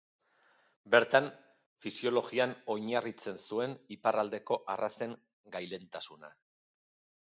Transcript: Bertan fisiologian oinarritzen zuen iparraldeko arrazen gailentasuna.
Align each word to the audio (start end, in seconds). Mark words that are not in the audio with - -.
Bertan 0.95 1.27
fisiologian 1.85 2.57
oinarritzen 2.77 3.39
zuen 3.45 3.79
iparraldeko 3.99 4.61
arrazen 4.77 5.19
gailentasuna. 5.59 6.39